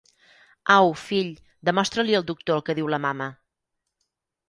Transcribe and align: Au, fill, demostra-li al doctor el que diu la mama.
Au, 0.75 0.89
fill, 1.01 1.29
demostra-li 1.71 2.19
al 2.21 2.27
doctor 2.33 2.59
el 2.61 2.67
que 2.71 2.79
diu 2.83 2.93
la 2.97 3.03
mama. 3.09 3.33